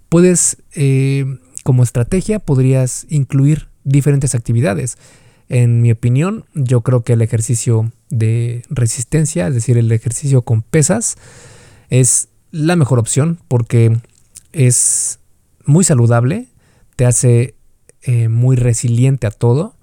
puedes, 0.09 0.57
eh, 0.75 1.25
como 1.63 1.83
estrategia, 1.83 2.39
podrías 2.39 3.05
incluir 3.09 3.67
diferentes 3.83 4.35
actividades. 4.35 4.97
En 5.49 5.81
mi 5.81 5.91
opinión, 5.91 6.45
yo 6.53 6.81
creo 6.81 7.03
que 7.03 7.13
el 7.13 7.21
ejercicio 7.21 7.91
de 8.09 8.63
resistencia, 8.69 9.47
es 9.47 9.53
decir, 9.55 9.77
el 9.77 9.91
ejercicio 9.91 10.43
con 10.43 10.61
pesas, 10.61 11.17
es 11.89 12.29
la 12.51 12.75
mejor 12.75 12.99
opción 12.99 13.39
porque 13.47 13.97
es 14.51 15.19
muy 15.65 15.83
saludable, 15.83 16.47
te 16.95 17.05
hace 17.05 17.55
eh, 18.03 18.29
muy 18.29 18.55
resiliente 18.55 19.27
a 19.27 19.31
todo, 19.31 19.75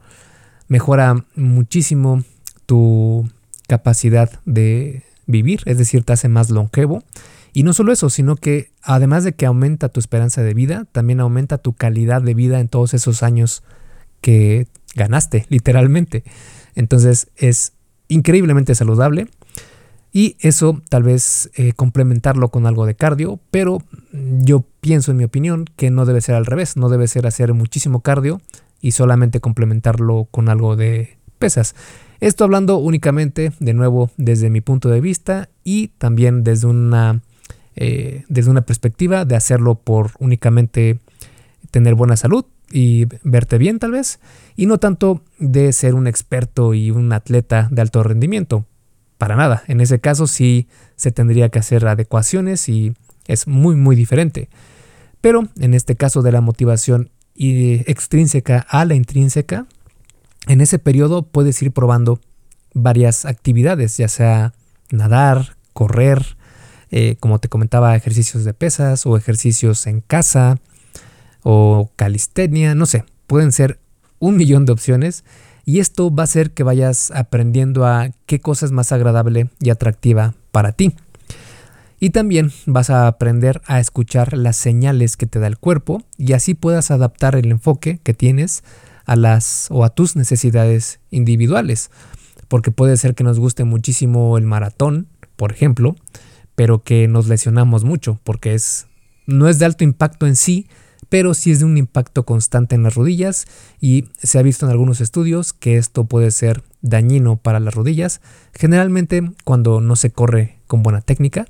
mejora 0.69 1.27
muchísimo 1.35 2.23
tu 2.67 3.29
capacidad 3.67 4.41
de, 4.45 5.03
vivir, 5.31 5.61
es 5.67 5.79
decir, 5.79 6.05
te 6.05 6.13
hace 6.13 6.29
más 6.29 6.51
longevo. 6.51 7.03
Y 7.53 7.65
no 7.65 7.73
solo 7.73 7.93
eso, 7.93 8.11
sino 8.11 8.37
que 8.37 8.71
además 8.83 9.25
de 9.25 9.35
que 9.35 9.47
aumenta 9.47 9.89
tu 9.89 9.99
esperanza 10.01 10.43
de 10.43 10.55
vida, 10.55 10.87
también 10.93 11.21
aumenta 11.21 11.59
tu 11.59 11.73
calidad 11.73 12.23
de 12.23 12.35
vida 12.35 12.61
en 12.61 12.69
todos 12.69 12.95
esos 12.95 13.23
años 13.23 13.65
que 14.21 14.69
ganaste, 14.95 15.47
literalmente. 15.49 16.25
Entonces 16.75 17.29
es 17.37 17.73
increíblemente 18.09 18.75
saludable. 18.75 19.29
Y 20.13 20.37
eso 20.41 20.83
tal 20.89 21.05
vez 21.05 21.51
eh, 21.55 21.73
complementarlo 21.73 22.49
con 22.51 22.67
algo 22.67 22.85
de 22.85 22.97
cardio, 22.97 23.39
pero 23.53 23.79
yo 24.13 24.65
pienso 24.81 25.13
en 25.13 25.19
mi 25.19 25.25
opinión 25.25 25.67
que 25.77 25.91
no 25.91 26.05
debe 26.05 26.21
ser 26.21 26.35
al 26.35 26.47
revés, 26.47 26.77
no 26.77 26.89
debe 26.89 27.07
ser 27.07 27.29
hacer 27.29 27.55
muchísimo 27.55 28.01
cardio 28.01 28.41
y 28.81 28.91
solamente 28.91 29.39
complementarlo 29.39 30.27
con 30.31 30.49
algo 30.49 30.75
de 30.75 31.19
pesas. 31.39 31.77
Esto 32.21 32.45
hablando 32.45 32.77
únicamente, 32.77 33.53
de 33.61 33.75
nuevo, 33.75 34.11
desde 34.19 34.51
mi 34.51 34.61
punto 34.61 34.91
de 34.91 35.01
vista 35.01 35.49
y 35.65 35.89
también 35.89 36.45
desde 36.45 36.67
una, 36.67 37.23
eh, 37.77 38.25
desde 38.29 38.51
una 38.51 38.61
perspectiva 38.61 39.25
de 39.25 39.37
hacerlo 39.37 39.77
por 39.77 40.13
únicamente 40.19 40.99
tener 41.71 41.95
buena 41.95 42.17
salud 42.17 42.45
y 42.71 43.07
verte 43.23 43.59
bien 43.59 43.79
tal 43.79 43.93
vez, 43.93 44.21
y 44.55 44.67
no 44.67 44.79
tanto 44.79 45.23
de 45.39 45.73
ser 45.73 45.95
un 45.95 46.07
experto 46.07 46.75
y 46.75 46.91
un 46.91 47.13
atleta 47.13 47.69
de 47.71 47.83
alto 47.83 48.03
rendimiento, 48.03 48.67
para 49.19 49.35
nada. 49.35 49.65
En 49.67 49.81
ese 49.81 49.99
caso 49.99 50.27
sí 50.27 50.69
se 50.97 51.13
tendría 51.13 51.49
que 51.49 51.59
hacer 51.59 51.87
adecuaciones 51.87 52.69
y 52.69 52.95
es 53.27 53.47
muy 53.47 53.77
muy 53.77 53.97
diferente. 53.97 54.49
Pero 55.21 55.49
en 55.59 55.75
este 55.75 55.97
caso 55.97 56.23
de 56.23 56.33
la 56.33 56.41
motivación 56.41 57.11
extrínseca 57.35 58.67
a 58.69 58.85
la 58.85 58.95
intrínseca, 58.95 59.67
en 60.47 60.61
ese 60.61 60.79
periodo 60.79 61.23
puedes 61.23 61.61
ir 61.63 61.73
probando 61.73 62.21
varias 62.75 63.25
actividades, 63.25 63.97
ya 63.97 64.09
sea 64.09 64.55
nadar, 64.91 65.57
correr, 65.73 66.37
eh, 66.91 67.17
como 67.21 67.39
te 67.39 67.49
comentaba, 67.49 67.95
ejercicios 67.95 68.45
de 68.45 68.55
pesas 68.55 69.07
o 69.07 69.17
ejercicios 69.17 69.87
en 69.87 70.01
casa 70.01 70.59
o 71.43 71.91
calistenia, 71.97 72.75
no 72.75 72.87
sé, 72.87 73.05
pueden 73.27 73.53
ser 73.53 73.79
un 74.19 74.37
millón 74.39 74.67
de 74.67 74.73
opciones 74.73 75.25
y 75.65 75.79
esto 75.79 76.13
va 76.13 76.23
a 76.23 76.25
hacer 76.25 76.53
que 76.53 76.63
vayas 76.63 77.11
aprendiendo 77.13 77.87
a 77.87 78.11
qué 78.27 78.41
cosa 78.41 78.67
es 78.67 78.73
más 78.73 78.93
agradable 78.93 79.51
y 79.61 79.71
atractiva 79.71 80.35
para 80.51 80.73
ti. 80.73 80.95
Y 82.03 82.11
también 82.11 82.51
vas 82.65 82.89
a 82.89 83.07
aprender 83.07 83.61
a 83.67 83.79
escuchar 83.79 84.37
las 84.37 84.57
señales 84.57 85.19
que 85.19 85.27
te 85.27 85.39
da 85.39 85.47
el 85.47 85.59
cuerpo 85.59 86.03
y 86.17 86.33
así 86.33 86.55
puedas 86.55 86.91
adaptar 86.91 87.37
el 87.37 87.51
enfoque 87.51 88.01
que 88.03 88.15
tienes 88.15 88.65
a 89.05 89.17
las 89.17 89.69
o 89.71 89.85
a 89.85 89.91
tus 89.91 90.17
necesidades 90.17 91.01
individuales. 91.11 91.91
Porque 92.49 92.71
puede 92.71 92.97
ser 92.97 93.15
que 93.15 93.25
nos 93.25 93.39
guste 93.39 93.65
muchísimo 93.65 94.37
el 94.37 94.45
maratón, 94.45 95.07
por 95.37 95.53
ejemplo, 95.53 95.97
pero 96.55 96.83
que 96.83 97.09
nos 97.09 97.29
lesionamos 97.29 97.85
mucho 97.85 98.19
porque 98.25 98.55
es 98.55 98.87
no 99.27 99.49
es 99.49 99.59
de 99.59 99.65
alto 99.65 99.85
impacto 99.85 100.27
en 100.27 100.37
sí, 100.37 100.67
pero 101.09 101.35
sí 101.35 101.51
es 101.51 101.61
de 101.61 101.65
un 101.65 101.77
impacto 101.77 102.25
constante 102.25 102.75
en 102.75 102.83
las 102.83 102.95
rodillas 102.95 103.47
y 103.81 104.09
se 104.19 104.39
ha 104.39 104.43
visto 104.43 104.67
en 104.67 104.73
algunos 104.73 105.01
estudios 105.01 105.53
que 105.53 105.77
esto 105.77 106.05
puede 106.05 106.31
ser 106.31 106.63
dañino 106.83 107.37
para 107.37 107.61
las 107.61 107.75
rodillas, 107.75 108.21
generalmente 108.55 109.33
cuando 109.45 109.81
no 109.81 109.97
se 109.97 110.11
corre 110.11 110.59
con 110.67 110.83
buena 110.83 111.01
técnica, 111.01 111.47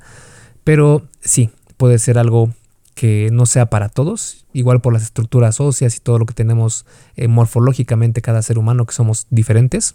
pero 0.64 1.08
sí, 1.20 1.50
puede 1.76 1.98
ser 1.98 2.18
algo 2.18 2.52
que 3.00 3.30
no 3.32 3.46
sea 3.46 3.64
para 3.70 3.88
todos, 3.88 4.44
igual 4.52 4.82
por 4.82 4.92
las 4.92 5.04
estructuras 5.04 5.58
óseas 5.58 5.96
y 5.96 6.00
todo 6.00 6.18
lo 6.18 6.26
que 6.26 6.34
tenemos 6.34 6.84
eh, 7.16 7.28
morfológicamente 7.28 8.20
cada 8.20 8.42
ser 8.42 8.58
humano 8.58 8.84
que 8.84 8.92
somos 8.92 9.26
diferentes. 9.30 9.94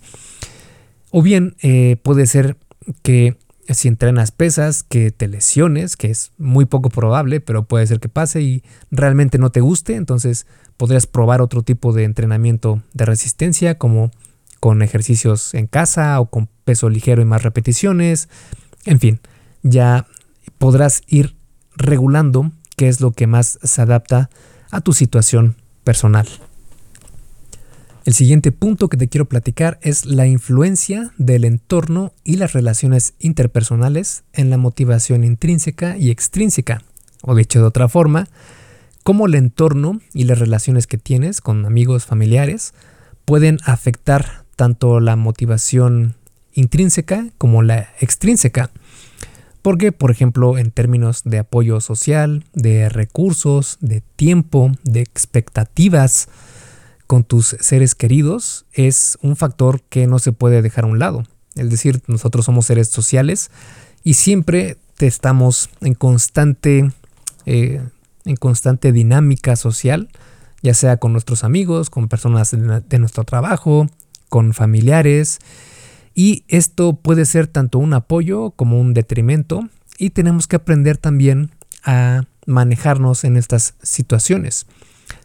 O 1.11 1.21
bien 1.21 1.55
eh, 1.61 1.97
puede 2.01 2.25
ser 2.25 2.57
que 3.03 3.37
si 3.69 3.89
entrenas 3.89 4.31
pesas, 4.31 4.81
que 4.81 5.11
te 5.11 5.27
lesiones, 5.27 5.97
que 5.97 6.09
es 6.09 6.31
muy 6.39 6.65
poco 6.65 6.89
probable, 6.89 7.41
pero 7.41 7.67
puede 7.67 7.85
ser 7.85 7.99
que 7.99 8.09
pase 8.09 8.41
y 8.41 8.63
realmente 8.89 9.37
no 9.37 9.51
te 9.51 9.61
guste, 9.61 9.93
entonces 9.97 10.47
podrías 10.75 11.05
probar 11.05 11.43
otro 11.43 11.61
tipo 11.61 11.93
de 11.93 12.05
entrenamiento 12.05 12.81
de 12.93 13.05
resistencia, 13.05 13.77
como 13.77 14.09
con 14.59 14.81
ejercicios 14.81 15.53
en 15.53 15.67
casa 15.67 16.19
o 16.19 16.31
con 16.31 16.49
peso 16.63 16.89
ligero 16.89 17.21
y 17.21 17.25
más 17.25 17.43
repeticiones. 17.43 18.29
En 18.85 18.99
fin, 18.99 19.19
ya 19.61 20.07
podrás 20.57 21.03
ir 21.05 21.35
regulando 21.75 22.51
qué 22.75 22.87
es 22.87 23.01
lo 23.01 23.11
que 23.11 23.27
más 23.27 23.59
se 23.63 23.81
adapta 23.81 24.29
a 24.71 24.81
tu 24.81 24.93
situación 24.93 25.55
personal. 25.83 26.27
El 28.05 28.13
siguiente 28.13 28.51
punto 28.51 28.87
que 28.87 28.97
te 28.97 29.07
quiero 29.07 29.25
platicar 29.25 29.79
es 29.81 30.05
la 30.05 30.27
influencia 30.27 31.11
del 31.17 31.43
entorno 31.43 32.13
y 32.23 32.35
las 32.35 32.53
relaciones 32.53 33.15
interpersonales 33.19 34.23
en 34.33 34.51
la 34.51 34.57
motivación 34.57 35.23
intrínseca 35.23 35.97
y 35.97 36.11
extrínseca. 36.11 36.83
O 37.23 37.33
dicho 37.33 37.59
de 37.59 37.65
otra 37.65 37.89
forma, 37.89 38.27
cómo 39.01 39.25
el 39.25 39.33
entorno 39.33 40.01
y 40.13 40.25
las 40.25 40.37
relaciones 40.37 40.85
que 40.85 40.99
tienes 40.99 41.41
con 41.41 41.65
amigos, 41.65 42.05
familiares, 42.05 42.75
pueden 43.25 43.57
afectar 43.65 44.45
tanto 44.55 44.99
la 44.99 45.15
motivación 45.15 46.15
intrínseca 46.53 47.29
como 47.39 47.63
la 47.63 47.89
extrínseca. 47.99 48.69
Porque, 49.65 49.91
por 49.91 50.11
ejemplo, 50.11 50.59
en 50.59 50.69
términos 50.69 51.23
de 51.23 51.39
apoyo 51.39 51.81
social, 51.81 52.43
de 52.53 52.87
recursos, 52.87 53.79
de 53.81 54.03
tiempo, 54.15 54.71
de 54.83 55.01
expectativas, 55.01 56.29
con 57.07 57.23
tus 57.23 57.57
seres 57.61 57.95
queridos 57.95 58.67
es 58.73 59.17
un 59.23 59.35
factor 59.35 59.81
que 59.81 60.05
no 60.05 60.19
se 60.19 60.33
puede 60.33 60.61
dejar 60.61 60.83
a 60.83 60.87
un 60.89 60.99
lado. 60.99 61.23
Es 61.55 61.71
decir, 61.71 62.03
nosotros 62.05 62.45
somos 62.45 62.67
seres 62.67 62.89
sociales 62.89 63.49
y 64.03 64.13
siempre 64.13 64.77
estamos 64.99 65.71
en 65.81 65.95
constante, 65.95 66.91
eh, 67.47 67.81
en 68.25 68.35
constante 68.35 68.91
dinámica 68.91 69.55
social, 69.55 70.09
ya 70.61 70.75
sea 70.75 70.97
con 70.97 71.11
nuestros 71.11 71.43
amigos, 71.43 71.89
con 71.89 72.07
personas 72.07 72.51
de 72.51 72.99
nuestro 72.99 73.23
trabajo, 73.23 73.87
con 74.29 74.53
familiares. 74.53 75.39
Y 76.15 76.45
esto 76.47 76.95
puede 76.95 77.25
ser 77.25 77.47
tanto 77.47 77.77
un 77.77 77.93
apoyo 77.93 78.51
como 78.51 78.79
un 78.79 78.93
detrimento 78.93 79.69
y 79.97 80.11
tenemos 80.11 80.47
que 80.47 80.55
aprender 80.55 80.97
también 80.97 81.51
a 81.83 82.23
manejarnos 82.47 83.23
en 83.25 83.37
estas 83.37 83.75
situaciones. 83.83 84.65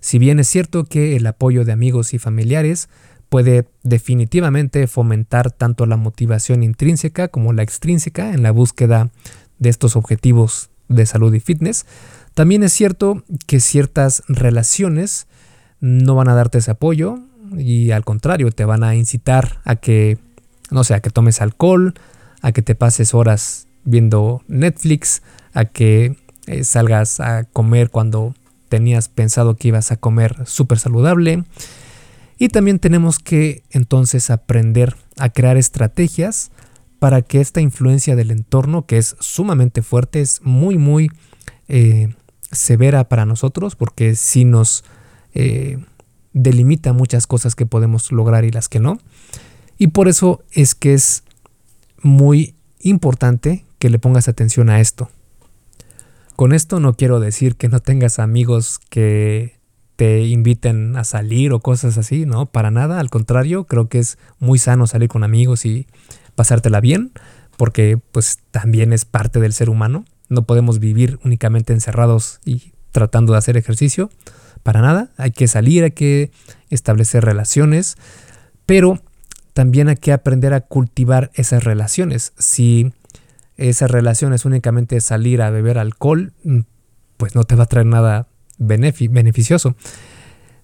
Si 0.00 0.18
bien 0.18 0.40
es 0.40 0.48
cierto 0.48 0.84
que 0.84 1.16
el 1.16 1.26
apoyo 1.26 1.64
de 1.64 1.72
amigos 1.72 2.12
y 2.12 2.18
familiares 2.18 2.88
puede 3.28 3.68
definitivamente 3.84 4.86
fomentar 4.88 5.52
tanto 5.52 5.86
la 5.86 5.96
motivación 5.96 6.64
intrínseca 6.64 7.28
como 7.28 7.52
la 7.52 7.62
extrínseca 7.62 8.34
en 8.34 8.42
la 8.42 8.50
búsqueda 8.50 9.10
de 9.58 9.68
estos 9.68 9.94
objetivos 9.94 10.70
de 10.88 11.06
salud 11.06 11.32
y 11.32 11.40
fitness, 11.40 11.86
también 12.34 12.64
es 12.64 12.72
cierto 12.72 13.22
que 13.46 13.60
ciertas 13.60 14.24
relaciones 14.26 15.28
no 15.80 16.16
van 16.16 16.28
a 16.28 16.34
darte 16.34 16.58
ese 16.58 16.72
apoyo 16.72 17.20
y 17.56 17.92
al 17.92 18.04
contrario 18.04 18.50
te 18.50 18.64
van 18.64 18.82
a 18.82 18.96
incitar 18.96 19.60
a 19.64 19.76
que, 19.76 20.18
no 20.70 20.84
sé, 20.84 20.94
a 20.94 21.00
que 21.00 21.10
tomes 21.10 21.40
alcohol, 21.40 21.94
a 22.42 22.52
que 22.52 22.62
te 22.62 22.74
pases 22.74 23.14
horas 23.14 23.66
viendo 23.84 24.42
Netflix, 24.48 25.22
a 25.52 25.64
que 25.64 26.16
eh, 26.46 26.64
salgas 26.64 27.20
a 27.20 27.44
comer 27.44 27.90
cuando 27.90 28.34
tenías 28.68 29.08
pensado 29.08 29.56
que 29.56 29.68
ibas 29.68 29.92
a 29.92 29.96
comer 29.96 30.46
súper 30.46 30.78
saludable. 30.78 31.44
Y 32.38 32.48
también 32.48 32.78
tenemos 32.78 33.18
que 33.18 33.62
entonces 33.70 34.30
aprender 34.30 34.96
a 35.18 35.28
crear 35.28 35.56
estrategias 35.58 36.50
para 36.98 37.22
que 37.22 37.40
esta 37.40 37.60
influencia 37.60 38.16
del 38.16 38.30
entorno, 38.30 38.86
que 38.86 38.98
es 38.98 39.16
sumamente 39.20 39.82
fuerte, 39.82 40.20
es 40.20 40.40
muy, 40.42 40.78
muy 40.78 41.10
eh, 41.68 42.14
severa 42.50 43.08
para 43.08 43.26
nosotros, 43.26 43.76
porque 43.76 44.14
sí 44.14 44.44
nos 44.44 44.84
eh, 45.34 45.78
delimita 46.32 46.92
muchas 46.92 47.26
cosas 47.26 47.54
que 47.54 47.66
podemos 47.66 48.12
lograr 48.12 48.44
y 48.44 48.50
las 48.50 48.68
que 48.68 48.80
no. 48.80 48.98
Y 49.80 49.88
por 49.88 50.08
eso 50.08 50.44
es 50.52 50.74
que 50.74 50.92
es 50.92 51.24
muy 52.02 52.54
importante 52.80 53.64
que 53.78 53.88
le 53.88 53.98
pongas 53.98 54.28
atención 54.28 54.68
a 54.68 54.78
esto. 54.78 55.10
Con 56.36 56.52
esto 56.52 56.80
no 56.80 56.92
quiero 56.92 57.18
decir 57.18 57.56
que 57.56 57.70
no 57.70 57.80
tengas 57.80 58.18
amigos 58.18 58.78
que 58.90 59.58
te 59.96 60.26
inviten 60.26 60.98
a 60.98 61.04
salir 61.04 61.54
o 61.54 61.60
cosas 61.60 61.96
así, 61.96 62.26
¿no? 62.26 62.44
Para 62.44 62.70
nada, 62.70 63.00
al 63.00 63.08
contrario, 63.08 63.64
creo 63.64 63.88
que 63.88 64.00
es 64.00 64.18
muy 64.38 64.58
sano 64.58 64.86
salir 64.86 65.08
con 65.08 65.24
amigos 65.24 65.64
y 65.64 65.86
pasártela 66.34 66.82
bien, 66.82 67.12
porque 67.56 67.98
pues 68.12 68.38
también 68.50 68.92
es 68.92 69.06
parte 69.06 69.40
del 69.40 69.54
ser 69.54 69.70
humano. 69.70 70.04
No 70.28 70.42
podemos 70.42 70.78
vivir 70.78 71.18
únicamente 71.24 71.72
encerrados 71.72 72.38
y 72.44 72.74
tratando 72.92 73.32
de 73.32 73.38
hacer 73.38 73.56
ejercicio, 73.56 74.10
para 74.62 74.82
nada. 74.82 75.10
Hay 75.16 75.30
que 75.30 75.48
salir, 75.48 75.84
hay 75.84 75.92
que 75.92 76.32
establecer 76.68 77.24
relaciones, 77.24 77.96
pero 78.66 79.00
también 79.52 79.88
hay 79.88 79.96
que 79.96 80.12
aprender 80.12 80.54
a 80.54 80.60
cultivar 80.60 81.30
esas 81.34 81.64
relaciones. 81.64 82.32
Si 82.38 82.92
esa 83.56 83.86
relación 83.86 84.32
es 84.32 84.44
únicamente 84.44 85.00
salir 85.00 85.42
a 85.42 85.50
beber 85.50 85.78
alcohol, 85.78 86.32
mm, 86.44 86.60
pues 87.16 87.34
no 87.34 87.44
te 87.44 87.54
va 87.54 87.64
a 87.64 87.66
traer 87.66 87.86
nada 87.86 88.28
beneficioso. 88.58 89.74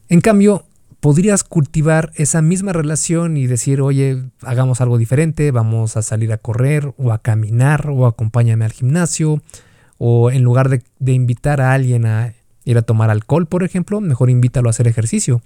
En 0.08 0.20
cambio, 0.20 0.64
podrías 1.00 1.44
cultivar 1.44 2.12
esa 2.16 2.42
misma 2.42 2.72
relación 2.72 3.36
y 3.36 3.46
decir, 3.46 3.80
oye, 3.80 4.24
hagamos 4.42 4.80
algo 4.80 4.98
diferente, 4.98 5.50
vamos 5.50 5.96
a 5.96 6.02
salir 6.02 6.32
a 6.32 6.38
correr 6.38 6.94
o 6.96 7.12
a 7.12 7.18
caminar 7.18 7.90
o 7.90 8.06
acompáñame 8.06 8.64
al 8.64 8.72
gimnasio 8.72 9.42
o 9.98 10.30
en 10.30 10.42
lugar 10.42 10.68
de, 10.68 10.82
de 10.98 11.12
invitar 11.12 11.60
a 11.60 11.72
alguien 11.72 12.06
a 12.06 12.34
ir 12.64 12.78
a 12.78 12.82
tomar 12.82 13.10
alcohol, 13.10 13.46
por 13.46 13.62
ejemplo, 13.62 14.00
mejor 14.00 14.30
invítalo 14.30 14.68
a 14.68 14.70
hacer 14.70 14.88
ejercicio. 14.88 15.42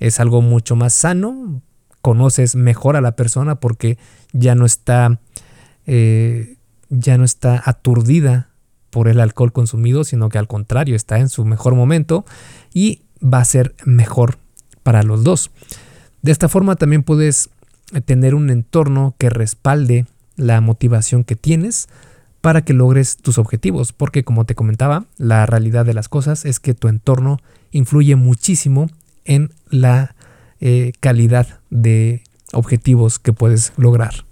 Es 0.00 0.20
algo 0.20 0.42
mucho 0.42 0.74
más 0.76 0.92
sano, 0.92 1.62
conoces 2.00 2.56
mejor 2.56 2.96
a 2.96 3.00
la 3.00 3.12
persona 3.12 3.56
porque 3.56 3.98
ya 4.32 4.54
no 4.54 4.66
está, 4.66 5.20
eh, 5.86 6.56
ya 6.88 7.18
no 7.18 7.24
está 7.24 7.62
aturdida 7.64 8.50
por 8.90 9.08
el 9.08 9.20
alcohol 9.20 9.52
consumido, 9.52 10.04
sino 10.04 10.28
que 10.28 10.38
al 10.38 10.48
contrario 10.48 10.96
está 10.96 11.18
en 11.18 11.28
su 11.28 11.44
mejor 11.44 11.74
momento 11.74 12.24
y 12.72 13.02
va 13.22 13.38
a 13.38 13.44
ser 13.44 13.74
mejor 13.84 14.38
para 14.82 15.02
los 15.02 15.24
dos. 15.24 15.50
De 16.22 16.32
esta 16.32 16.48
forma 16.48 16.76
también 16.76 17.02
puedes 17.02 17.50
tener 18.04 18.34
un 18.34 18.50
entorno 18.50 19.14
que 19.18 19.30
respalde 19.30 20.06
la 20.36 20.60
motivación 20.60 21.24
que 21.24 21.36
tienes 21.36 21.88
para 22.40 22.62
que 22.62 22.72
logres 22.72 23.16
tus 23.16 23.38
objetivos, 23.38 23.92
porque 23.92 24.24
como 24.24 24.44
te 24.44 24.54
comentaba, 24.54 25.06
la 25.16 25.44
realidad 25.46 25.84
de 25.84 25.94
las 25.94 26.08
cosas 26.08 26.44
es 26.44 26.60
que 26.60 26.74
tu 26.74 26.88
entorno 26.88 27.38
influye 27.72 28.14
muchísimo 28.16 28.88
en 29.24 29.52
la 29.68 30.14
eh, 30.60 30.92
calidad 31.00 31.60
de 31.70 32.22
objetivos 32.52 33.18
que 33.18 33.32
puedes 33.32 33.72
lograr. 33.76 34.24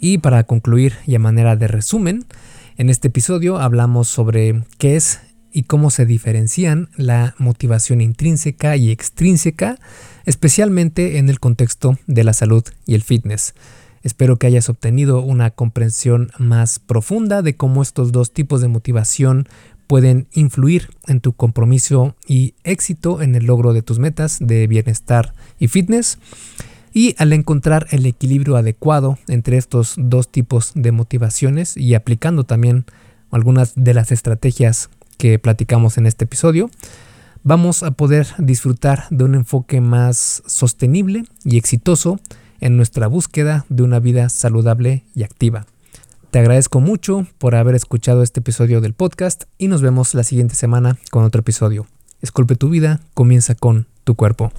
Y 0.00 0.18
para 0.18 0.44
concluir 0.44 0.94
y 1.06 1.14
a 1.14 1.20
manera 1.20 1.56
de 1.56 1.68
resumen, 1.68 2.24
en 2.76 2.90
este 2.90 3.08
episodio 3.08 3.58
hablamos 3.58 4.08
sobre 4.08 4.64
qué 4.78 4.96
es 4.96 5.20
y 5.52 5.64
cómo 5.64 5.90
se 5.90 6.06
diferencian 6.06 6.88
la 6.96 7.34
motivación 7.38 8.00
intrínseca 8.00 8.76
y 8.76 8.90
extrínseca, 8.90 9.78
especialmente 10.24 11.18
en 11.18 11.28
el 11.28 11.38
contexto 11.38 11.98
de 12.06 12.24
la 12.24 12.32
salud 12.32 12.64
y 12.86 12.94
el 12.94 13.02
fitness. 13.02 13.54
Espero 14.02 14.36
que 14.36 14.48
hayas 14.48 14.68
obtenido 14.68 15.20
una 15.20 15.50
comprensión 15.50 16.32
más 16.38 16.80
profunda 16.80 17.42
de 17.42 17.56
cómo 17.56 17.82
estos 17.82 18.10
dos 18.10 18.32
tipos 18.32 18.60
de 18.60 18.68
motivación 18.68 19.46
pueden 19.86 20.26
influir 20.32 20.90
en 21.06 21.20
tu 21.20 21.32
compromiso 21.32 22.16
y 22.26 22.54
éxito 22.64 23.22
en 23.22 23.34
el 23.34 23.46
logro 23.46 23.72
de 23.72 23.82
tus 23.82 23.98
metas 23.98 24.38
de 24.40 24.66
bienestar 24.66 25.34
y 25.58 25.68
fitness. 25.68 26.18
Y 26.94 27.14
al 27.18 27.32
encontrar 27.32 27.86
el 27.90 28.04
equilibrio 28.06 28.56
adecuado 28.56 29.18
entre 29.28 29.56
estos 29.56 29.94
dos 29.96 30.30
tipos 30.30 30.72
de 30.74 30.92
motivaciones 30.92 31.76
y 31.76 31.94
aplicando 31.94 32.44
también 32.44 32.84
algunas 33.30 33.72
de 33.74 33.94
las 33.94 34.12
estrategias 34.12 34.90
que 35.16 35.38
platicamos 35.38 35.96
en 35.98 36.06
este 36.06 36.24
episodio, 36.24 36.70
vamos 37.42 37.82
a 37.82 37.92
poder 37.92 38.26
disfrutar 38.38 39.04
de 39.10 39.24
un 39.24 39.34
enfoque 39.34 39.80
más 39.80 40.42
sostenible 40.46 41.24
y 41.44 41.56
exitoso 41.56 42.20
en 42.60 42.76
nuestra 42.76 43.06
búsqueda 43.06 43.64
de 43.68 43.82
una 43.82 43.98
vida 43.98 44.28
saludable 44.28 45.04
y 45.14 45.22
activa. 45.22 45.66
Te 46.32 46.38
agradezco 46.38 46.80
mucho 46.80 47.26
por 47.36 47.54
haber 47.54 47.74
escuchado 47.74 48.22
este 48.22 48.40
episodio 48.40 48.80
del 48.80 48.94
podcast 48.94 49.42
y 49.58 49.68
nos 49.68 49.82
vemos 49.82 50.14
la 50.14 50.24
siguiente 50.24 50.54
semana 50.54 50.96
con 51.10 51.24
otro 51.24 51.40
episodio. 51.40 51.86
Esculpe 52.22 52.56
tu 52.56 52.70
vida, 52.70 53.00
comienza 53.12 53.54
con 53.54 53.86
tu 54.02 54.14
cuerpo. 54.14 54.50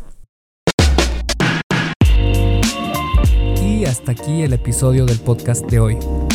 Y 3.60 3.86
hasta 3.86 4.12
aquí 4.12 4.44
el 4.44 4.54
episodio 4.54 5.08
del 5.08 5.18
podcast 5.18 5.66
de 5.66 5.80
hoy. 5.80 5.98